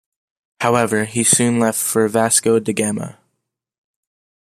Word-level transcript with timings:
However, 0.61 1.05
he 1.05 1.23
soon 1.23 1.59
left 1.59 1.79
for 1.79 2.07
Vasco 2.07 2.57
da 2.57 2.73
Gama. 2.73 3.19